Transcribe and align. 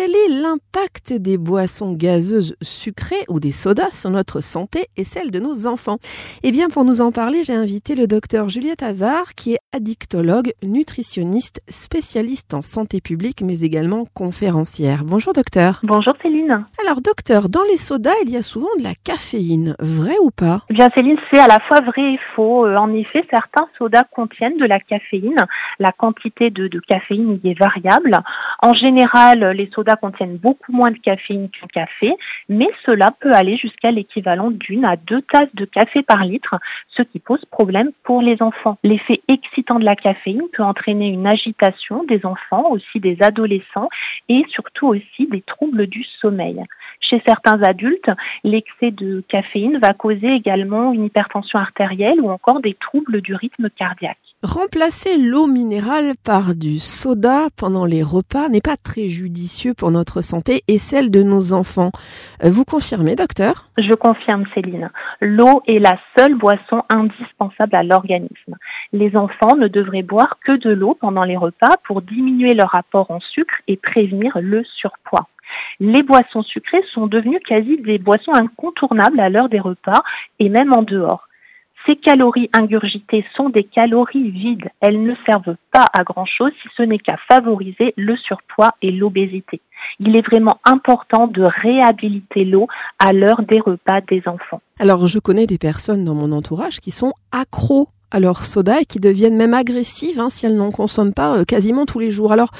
quel 0.00 0.12
est 0.12 0.40
l'impact 0.40 1.12
des 1.20 1.36
boissons 1.36 1.92
gazeuses 1.92 2.56
sucrées 2.62 3.26
ou 3.28 3.38
des 3.38 3.52
sodas 3.52 3.90
sur 3.92 4.08
notre 4.08 4.40
santé 4.40 4.86
et 4.96 5.04
celle 5.04 5.30
de 5.30 5.40
nos 5.40 5.66
enfants? 5.66 5.98
Eh 6.42 6.52
bien, 6.52 6.68
pour 6.68 6.86
nous 6.86 7.02
en 7.02 7.12
parler, 7.12 7.42
j'ai 7.42 7.52
invité 7.52 7.94
le 7.94 8.06
docteur 8.06 8.48
Juliette 8.48 8.82
Hazard, 8.82 9.34
qui 9.36 9.52
est 9.52 9.58
addictologue, 9.76 10.52
nutritionniste, 10.62 11.60
spécialiste 11.68 12.54
en 12.54 12.62
santé 12.62 13.02
publique, 13.02 13.42
mais 13.44 13.60
également 13.60 14.06
conférencière. 14.14 15.04
Bonjour 15.04 15.34
docteur. 15.34 15.80
Bonjour 15.82 16.14
Céline. 16.22 16.64
Alors 16.82 17.02
docteur, 17.02 17.50
dans 17.50 17.64
les 17.64 17.76
sodas, 17.76 18.16
il 18.24 18.30
y 18.30 18.38
a 18.38 18.42
souvent 18.42 18.74
de 18.78 18.82
la 18.82 18.94
caféine, 19.04 19.74
vrai 19.80 20.14
ou 20.22 20.30
pas? 20.30 20.62
Eh 20.70 20.74
Bien 20.74 20.88
Céline, 20.96 21.18
c'est 21.30 21.40
à 21.40 21.46
la 21.46 21.58
fois 21.68 21.82
vrai 21.82 22.14
et 22.14 22.20
faux. 22.34 22.64
Euh, 22.64 22.76
en 22.76 22.90
effet, 22.94 23.22
certains 23.28 23.68
sodas 23.76 24.04
contiennent 24.10 24.56
de 24.56 24.64
la 24.64 24.80
caféine. 24.80 25.36
La 25.78 25.92
quantité 25.92 26.48
de, 26.48 26.68
de 26.68 26.80
caféine 26.80 27.38
y 27.44 27.50
est 27.50 27.58
variable. 27.58 28.18
En 28.62 28.72
général, 28.72 29.50
les 29.50 29.68
sodas 29.74 29.89
contiennent 29.96 30.36
beaucoup 30.36 30.72
moins 30.72 30.90
de 30.90 30.98
caféine 30.98 31.48
qu'un 31.50 31.66
café, 31.66 32.14
mais 32.48 32.68
cela 32.84 33.08
peut 33.20 33.32
aller 33.32 33.56
jusqu'à 33.56 33.90
l'équivalent 33.90 34.50
d'une 34.50 34.84
à 34.84 34.96
deux 34.96 35.22
tasses 35.22 35.54
de 35.54 35.64
café 35.64 36.02
par 36.02 36.24
litre, 36.24 36.56
ce 36.88 37.02
qui 37.02 37.18
pose 37.18 37.44
problème 37.46 37.90
pour 38.04 38.22
les 38.22 38.42
enfants. 38.42 38.78
L'effet 38.82 39.20
excitant 39.28 39.78
de 39.78 39.84
la 39.84 39.96
caféine 39.96 40.42
peut 40.52 40.62
entraîner 40.62 41.08
une 41.08 41.26
agitation 41.26 42.04
des 42.04 42.24
enfants, 42.24 42.70
aussi 42.70 43.00
des 43.00 43.16
adolescents 43.20 43.88
et 44.28 44.44
surtout 44.48 44.88
aussi 44.88 45.26
des 45.26 45.42
troubles 45.42 45.86
du 45.86 46.04
sommeil. 46.20 46.62
Chez 47.00 47.22
certains 47.26 47.62
adultes, 47.62 48.10
l'excès 48.44 48.90
de 48.90 49.22
caféine 49.28 49.78
va 49.78 49.94
causer 49.94 50.28
également 50.28 50.92
une 50.92 51.06
hypertension 51.06 51.58
artérielle 51.58 52.20
ou 52.20 52.30
encore 52.30 52.60
des 52.60 52.74
troubles 52.74 53.20
du 53.20 53.34
rythme 53.34 53.70
cardiaque. 53.70 54.18
Remplacer 54.42 55.18
l'eau 55.18 55.46
minérale 55.46 56.14
par 56.24 56.54
du 56.54 56.78
soda 56.78 57.48
pendant 57.58 57.84
les 57.84 58.02
repas 58.02 58.48
n'est 58.48 58.62
pas 58.62 58.78
très 58.78 59.08
judicieux 59.08 59.74
pour 59.74 59.90
notre 59.90 60.22
santé 60.22 60.62
et 60.66 60.78
celle 60.78 61.10
de 61.10 61.22
nos 61.22 61.52
enfants. 61.52 61.90
Euh, 62.42 62.48
vous 62.48 62.64
confirmez, 62.64 63.16
docteur? 63.16 63.68
Je 63.76 63.92
confirme, 63.92 64.46
Céline. 64.54 64.90
L'eau 65.20 65.60
est 65.66 65.78
la 65.78 65.98
seule 66.16 66.36
boisson 66.36 66.84
indispensable 66.88 67.76
à 67.76 67.82
l'organisme. 67.82 68.56
Les 68.94 69.14
enfants 69.14 69.56
ne 69.56 69.68
devraient 69.68 70.02
boire 70.02 70.38
que 70.42 70.52
de 70.52 70.70
l'eau 70.70 70.96
pendant 70.98 71.24
les 71.24 71.36
repas 71.36 71.76
pour 71.84 72.00
diminuer 72.00 72.54
leur 72.54 72.74
apport 72.74 73.10
en 73.10 73.20
sucre 73.20 73.56
et 73.68 73.76
prévenir 73.76 74.38
le 74.40 74.64
surpoids 74.64 75.28
les 75.80 76.02
boissons 76.02 76.42
sucrées 76.42 76.84
sont 76.92 77.06
devenues 77.06 77.40
quasi 77.40 77.78
des 77.78 77.98
boissons 77.98 78.32
incontournables 78.32 79.18
à 79.18 79.28
l'heure 79.28 79.48
des 79.48 79.58
repas 79.58 80.02
et 80.38 80.48
même 80.48 80.72
en 80.72 80.82
dehors. 80.82 81.26
Ces 81.86 81.96
calories 81.96 82.50
ingurgitées 82.52 83.24
sont 83.34 83.48
des 83.48 83.64
calories 83.64 84.30
vides. 84.30 84.68
Elles 84.80 85.02
ne 85.02 85.14
servent 85.26 85.56
pas 85.72 85.86
à 85.92 86.04
grand-chose 86.04 86.52
si 86.62 86.68
ce 86.76 86.82
n'est 86.82 86.98
qu'à 86.98 87.16
favoriser 87.28 87.94
le 87.96 88.16
surpoids 88.16 88.72
et 88.82 88.90
l'obésité. 88.90 89.60
Il 89.98 90.14
est 90.14 90.26
vraiment 90.26 90.58
important 90.64 91.26
de 91.26 91.42
réhabiliter 91.42 92.44
l'eau 92.44 92.68
à 92.98 93.12
l'heure 93.12 93.42
des 93.42 93.60
repas 93.60 94.00
des 94.02 94.22
enfants. 94.26 94.60
Alors, 94.78 95.06
je 95.06 95.18
connais 95.18 95.46
des 95.46 95.58
personnes 95.58 96.04
dans 96.04 96.14
mon 96.14 96.32
entourage 96.32 96.80
qui 96.80 96.90
sont 96.90 97.12
accros 97.32 97.88
à 98.10 98.20
leur 98.20 98.44
soda 98.44 98.80
et 98.80 98.84
qui 98.84 99.00
deviennent 99.00 99.36
même 99.36 99.54
agressives 99.54 100.20
hein, 100.20 100.30
si 100.30 100.46
elles 100.46 100.56
n'en 100.56 100.70
consomment 100.70 101.14
pas 101.14 101.36
euh, 101.36 101.44
quasiment 101.44 101.86
tous 101.86 101.98
les 101.98 102.10
jours. 102.10 102.32
Alors, 102.32 102.50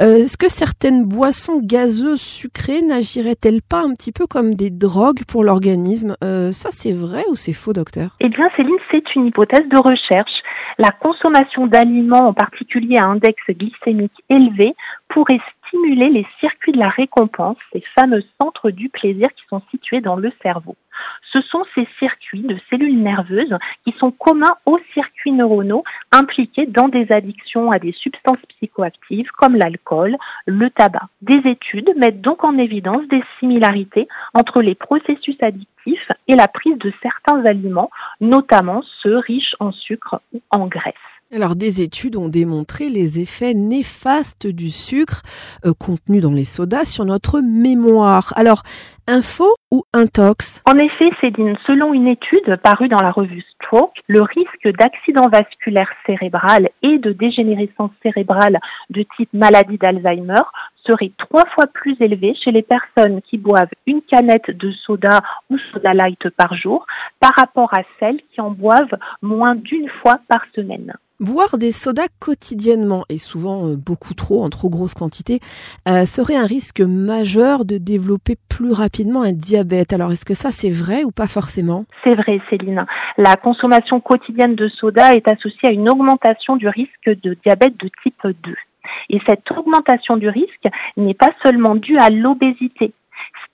euh, 0.00 0.16
est-ce 0.16 0.36
que 0.36 0.50
certaines 0.50 1.04
boissons 1.04 1.60
gazeuses 1.62 2.20
sucrées 2.20 2.82
n'agiraient-elles 2.82 3.62
pas 3.62 3.80
un 3.80 3.94
petit 3.94 4.12
peu 4.12 4.26
comme 4.26 4.54
des 4.54 4.70
drogues 4.70 5.24
pour 5.26 5.44
l'organisme 5.44 6.16
euh, 6.24 6.52
Ça, 6.52 6.70
c'est 6.72 6.92
vrai 6.92 7.22
ou 7.30 7.36
c'est 7.36 7.52
faux, 7.52 7.72
docteur? 7.72 8.16
Eh 8.20 8.28
bien, 8.28 8.48
Céline, 8.56 8.76
c'est 8.90 9.14
une 9.14 9.26
hypothèse 9.26 9.68
de 9.68 9.78
recherche. 9.78 10.42
La 10.78 10.90
consommation 10.90 11.66
d'aliments, 11.66 12.28
en 12.28 12.34
particulier 12.34 12.98
à 12.98 13.06
index 13.06 13.36
glycémique 13.48 14.12
élevé, 14.28 14.74
pourrait 15.08 15.40
stimuler 15.66 16.10
les 16.10 16.26
circuits 16.40 16.72
de 16.72 16.78
la 16.78 16.88
récompense, 16.88 17.56
ces 17.72 17.82
fameux 17.98 18.22
centres 18.38 18.70
du 18.70 18.88
plaisir 18.88 19.28
qui 19.36 19.44
sont 19.48 19.62
situés 19.70 20.00
dans 20.00 20.16
le 20.16 20.32
cerveau. 20.42 20.76
Ce 21.32 21.40
sont 21.40 21.64
ces 21.74 21.86
circuits 21.98 22.42
de 22.42 22.56
cellules 22.70 23.02
nerveuses 23.02 23.56
qui 23.84 23.94
sont 23.98 24.10
communs 24.10 24.56
aux 24.64 24.78
circuits 24.94 25.32
neuronaux 25.32 25.84
impliqués 26.12 26.66
dans 26.66 26.88
des 26.88 27.10
addictions 27.10 27.70
à 27.70 27.78
des 27.78 27.92
substances 27.92 28.44
psychoactives 28.48 29.30
comme 29.38 29.56
l'alcool, 29.56 30.16
le 30.46 30.70
tabac. 30.70 31.08
Des 31.22 31.40
études 31.44 31.92
mettent 31.96 32.20
donc 32.20 32.44
en 32.44 32.56
évidence 32.58 33.06
des 33.08 33.22
similarités 33.40 34.08
entre 34.34 34.62
les 34.62 34.74
processus 34.74 35.36
addictifs 35.42 36.12
et 36.28 36.36
la 36.36 36.48
prise 36.48 36.78
de 36.78 36.92
certains 37.02 37.44
aliments, 37.44 37.90
notamment 38.20 38.82
ceux 39.02 39.18
riches 39.18 39.56
en 39.60 39.72
sucre 39.72 40.20
ou 40.32 40.40
en 40.50 40.66
graisse. 40.66 40.94
Alors, 41.34 41.56
des 41.56 41.82
études 41.82 42.14
ont 42.14 42.28
démontré 42.28 42.88
les 42.88 43.18
effets 43.18 43.52
néfastes 43.52 44.46
du 44.46 44.70
sucre 44.70 45.22
euh, 45.64 45.72
contenu 45.76 46.20
dans 46.20 46.30
les 46.30 46.44
sodas 46.44 46.84
sur 46.84 47.04
notre 47.04 47.40
mémoire. 47.40 48.32
Alors, 48.36 48.62
info 49.08 49.44
ou 49.72 49.82
intox 49.92 50.62
En 50.66 50.78
effet, 50.78 51.10
Céline, 51.20 51.56
selon 51.66 51.92
une 51.92 52.06
étude 52.06 52.56
parue 52.62 52.86
dans 52.86 53.02
la 53.02 53.10
revue 53.10 53.42
Stroke, 53.54 53.98
le 54.06 54.22
risque 54.22 54.68
d'accident 54.78 55.28
vasculaire 55.28 55.90
cérébral 56.06 56.68
et 56.82 56.98
de 56.98 57.10
dégénérescence 57.10 57.90
cérébrale 58.04 58.60
de 58.90 59.04
type 59.16 59.32
maladie 59.32 59.78
d'Alzheimer 59.78 60.42
serait 60.86 61.10
trois 61.18 61.46
fois 61.56 61.66
plus 61.66 61.96
élevé 61.98 62.36
chez 62.36 62.52
les 62.52 62.62
personnes 62.62 63.20
qui 63.22 63.36
boivent 63.36 63.74
une 63.88 64.00
canette 64.02 64.52
de 64.52 64.70
soda 64.70 65.22
ou 65.50 65.58
soda 65.72 65.92
light 65.92 66.30
par 66.36 66.54
jour 66.54 66.86
par 67.18 67.32
rapport 67.36 67.74
à 67.76 67.82
celles 67.98 68.20
qui 68.32 68.40
en 68.40 68.52
boivent 68.52 68.96
moins 69.22 69.56
d'une 69.56 69.88
fois 70.00 70.20
par 70.28 70.42
semaine. 70.54 70.94
Boire 71.18 71.56
des 71.56 71.72
sodas 71.72 72.08
quotidiennement, 72.20 73.04
et 73.08 73.16
souvent 73.16 73.68
euh, 73.68 73.76
beaucoup 73.76 74.12
trop, 74.12 74.44
en 74.44 74.50
trop 74.50 74.68
grosse 74.68 74.92
quantité, 74.92 75.40
euh, 75.88 76.04
serait 76.04 76.36
un 76.36 76.44
risque 76.44 76.82
majeur 76.82 77.64
de 77.64 77.78
développer 77.78 78.34
plus 78.50 78.72
rapidement 78.72 79.22
un 79.22 79.32
diabète. 79.32 79.94
Alors 79.94 80.12
est-ce 80.12 80.26
que 80.26 80.34
ça 80.34 80.50
c'est 80.50 80.70
vrai 80.70 81.04
ou 81.04 81.12
pas 81.12 81.26
forcément? 81.26 81.86
C'est 82.04 82.14
vrai 82.14 82.38
Céline. 82.50 82.84
La 83.16 83.36
consommation 83.36 83.98
quotidienne 83.98 84.56
de 84.56 84.68
soda 84.68 85.14
est 85.14 85.26
associée 85.26 85.70
à 85.70 85.72
une 85.72 85.88
augmentation 85.88 86.56
du 86.56 86.68
risque 86.68 87.08
de 87.22 87.34
diabète 87.42 87.78
de 87.78 87.88
type 88.02 88.26
2. 88.44 88.54
Et 89.08 89.18
cette 89.26 89.50
augmentation 89.50 90.18
du 90.18 90.28
risque 90.28 90.66
n'est 90.98 91.14
pas 91.14 91.32
seulement 91.42 91.76
due 91.76 91.96
à 91.96 92.10
l'obésité, 92.10 92.92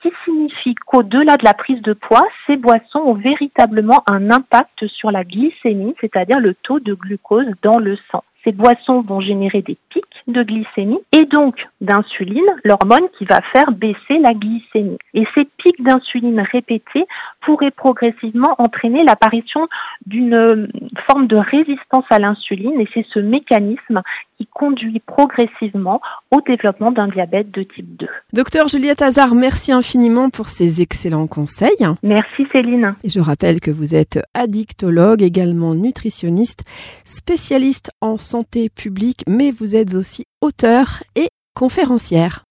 qui 0.03 0.11
signifie 0.25 0.75
qu'au-delà 0.75 1.37
de 1.37 1.45
la 1.45 1.55
prise 1.55 1.81
de 1.83 1.93
poids, 1.93 2.27
ces 2.47 2.57
boissons 2.57 2.99
ont 2.99 3.15
véritablement 3.15 4.03
un 4.07 4.31
impact 4.31 4.87
sur 4.89 5.11
la 5.11 5.25
glycémie, 5.25 5.95
c'est-à-dire 6.01 6.41
le 6.41 6.55
taux 6.55 6.81
de 6.81 6.95
glucose 6.95 7.47
dans 7.63 7.79
le 7.79 7.97
sang? 8.11 8.25
Ces 8.45 8.53
boissons 8.53 9.03
vont 9.03 9.21
générer 9.21 9.63
des 9.63 9.77
pics 9.91 10.05
de 10.27 10.43
glycémie 10.43 10.99
et 11.13 11.27
donc 11.27 11.65
d'insuline, 11.81 12.45
l'hormone 12.65 13.09
qui 13.17 13.25
va 13.25 13.41
faire 13.53 13.71
baisser 13.71 14.19
la 14.19 14.35
glycémie. 14.35 14.99
Et 15.15 15.25
ces 15.37 15.45
pics 15.59 15.81
d'insuline 15.81 16.41
répétés 16.41 17.07
pourraient 17.43 17.71
progressivement 17.71 18.57
entraîner 18.59 19.05
l'apparition 19.05 19.69
d'une 20.07 20.69
forme 21.07 21.29
de 21.29 21.37
résistance 21.37 22.05
à 22.11 22.19
l'insuline 22.19 22.81
et 22.81 22.89
c'est 22.93 23.07
ce 23.11 23.21
mécanisme 23.21 24.03
qui 24.43 24.49
conduit 24.53 25.01
progressivement 25.01 26.01
au 26.31 26.41
développement 26.41 26.91
d'un 26.91 27.09
diabète 27.09 27.51
de 27.51 27.63
type 27.63 27.97
2. 27.97 28.07
Docteur 28.33 28.69
Juliette 28.69 29.03
Hazard, 29.03 29.35
merci 29.35 29.73
infiniment 29.73 30.31
pour 30.31 30.49
ces 30.49 30.81
excellents 30.81 31.27
conseils. 31.27 31.87
Merci 32.03 32.47
Céline. 32.51 32.95
Et 33.05 33.09
je 33.09 33.21
rappelle 33.21 33.61
que 33.61 33.71
vous 33.71 33.95
êtes 33.95 34.21
addictologue, 34.35 35.23
également 35.23 35.75
nutritionniste, 35.75 36.65
spécialiste 37.05 37.91
en 38.01 38.17
santé 38.17 38.69
publique, 38.69 39.23
mais 39.29 39.51
vous 39.51 39.77
êtes 39.77 39.95
aussi 39.95 40.25
auteur 40.41 41.03
et 41.15 41.29
conférencière. 41.55 42.45